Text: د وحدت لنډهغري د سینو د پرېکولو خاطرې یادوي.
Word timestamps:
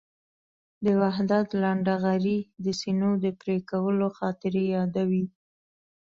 د 0.85 0.87
وحدت 1.01 1.47
لنډهغري 1.63 2.39
د 2.63 2.65
سینو 2.79 3.11
د 3.23 3.25
پرېکولو 3.41 4.05
خاطرې 4.17 4.63
یادوي. 4.75 5.25